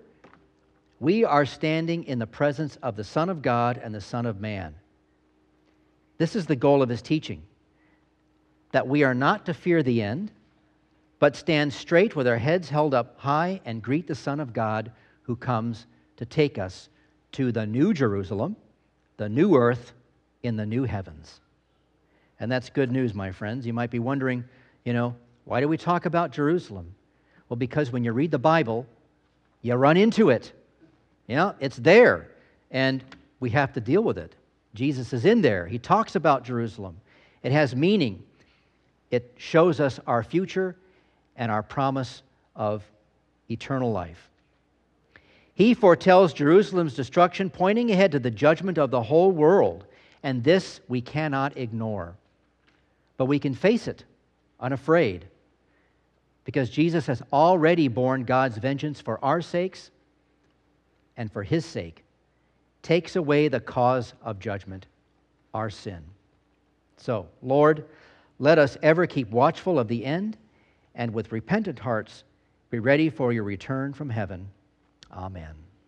we 1.00 1.24
are 1.24 1.44
standing 1.44 2.04
in 2.04 2.20
the 2.20 2.26
presence 2.28 2.78
of 2.84 2.94
the 2.94 3.02
Son 3.02 3.28
of 3.28 3.42
God 3.42 3.80
and 3.82 3.92
the 3.92 4.00
Son 4.00 4.26
of 4.26 4.40
Man. 4.40 4.76
This 6.18 6.36
is 6.36 6.46
the 6.46 6.54
goal 6.54 6.84
of 6.84 6.88
his 6.88 7.02
teaching 7.02 7.42
that 8.70 8.86
we 8.86 9.02
are 9.02 9.16
not 9.16 9.44
to 9.46 9.54
fear 9.54 9.82
the 9.82 10.02
end, 10.02 10.30
but 11.18 11.34
stand 11.34 11.72
straight 11.72 12.14
with 12.14 12.28
our 12.28 12.38
heads 12.38 12.68
held 12.68 12.94
up 12.94 13.18
high 13.18 13.60
and 13.64 13.82
greet 13.82 14.06
the 14.06 14.14
Son 14.14 14.38
of 14.38 14.52
God 14.52 14.92
who 15.22 15.34
comes 15.34 15.86
to 16.18 16.24
take 16.24 16.56
us 16.56 16.88
to 17.32 17.50
the 17.50 17.66
new 17.66 17.92
Jerusalem, 17.92 18.54
the 19.16 19.28
new 19.28 19.56
earth 19.56 19.94
in 20.44 20.54
the 20.54 20.66
new 20.66 20.84
heavens. 20.84 21.40
And 22.38 22.52
that's 22.52 22.70
good 22.70 22.92
news, 22.92 23.14
my 23.14 23.32
friends. 23.32 23.66
You 23.66 23.72
might 23.72 23.90
be 23.90 23.98
wondering, 23.98 24.44
you 24.84 24.92
know, 24.92 25.16
why 25.44 25.60
do 25.60 25.66
we 25.66 25.76
talk 25.76 26.06
about 26.06 26.30
Jerusalem? 26.30 26.94
Well, 27.48 27.56
because 27.56 27.90
when 27.90 28.04
you 28.04 28.12
read 28.12 28.30
the 28.30 28.38
Bible, 28.38 28.86
you 29.62 29.74
run 29.74 29.96
into 29.96 30.30
it. 30.30 30.52
Know, 31.28 31.54
it's 31.60 31.76
there, 31.76 32.28
and 32.70 33.04
we 33.38 33.50
have 33.50 33.72
to 33.74 33.80
deal 33.80 34.02
with 34.02 34.16
it. 34.16 34.34
Jesus 34.74 35.12
is 35.12 35.24
in 35.24 35.42
there. 35.42 35.66
He 35.66 35.78
talks 35.78 36.14
about 36.14 36.44
Jerusalem. 36.44 36.96
It 37.42 37.52
has 37.52 37.76
meaning. 37.76 38.22
It 39.10 39.34
shows 39.36 39.78
us 39.80 40.00
our 40.06 40.22
future 40.22 40.76
and 41.36 41.52
our 41.52 41.62
promise 41.62 42.22
of 42.56 42.82
eternal 43.50 43.92
life. 43.92 44.28
He 45.54 45.74
foretells 45.74 46.32
Jerusalem's 46.32 46.94
destruction, 46.94 47.50
pointing 47.50 47.90
ahead 47.90 48.12
to 48.12 48.18
the 48.18 48.30
judgment 48.30 48.78
of 48.78 48.90
the 48.90 49.02
whole 49.02 49.32
world. 49.32 49.84
And 50.22 50.42
this 50.42 50.80
we 50.88 51.00
cannot 51.00 51.56
ignore. 51.56 52.14
But 53.16 53.26
we 53.26 53.38
can 53.38 53.54
face 53.54 53.88
it 53.88 54.04
unafraid 54.60 55.26
because 56.48 56.70
Jesus 56.70 57.06
has 57.08 57.22
already 57.30 57.88
borne 57.88 58.24
God's 58.24 58.56
vengeance 58.56 59.02
for 59.02 59.22
our 59.22 59.42
sakes 59.42 59.90
and 61.18 61.30
for 61.30 61.42
his 61.42 61.66
sake, 61.66 62.02
takes 62.80 63.16
away 63.16 63.48
the 63.48 63.60
cause 63.60 64.14
of 64.22 64.38
judgment, 64.38 64.86
our 65.52 65.68
sin. 65.68 66.02
So, 66.96 67.28
Lord, 67.42 67.84
let 68.38 68.58
us 68.58 68.78
ever 68.82 69.06
keep 69.06 69.28
watchful 69.30 69.78
of 69.78 69.88
the 69.88 70.06
end 70.06 70.38
and 70.94 71.12
with 71.12 71.32
repentant 71.32 71.78
hearts 71.78 72.24
be 72.70 72.78
ready 72.78 73.10
for 73.10 73.30
your 73.30 73.44
return 73.44 73.92
from 73.92 74.08
heaven. 74.08 74.48
Amen. 75.12 75.67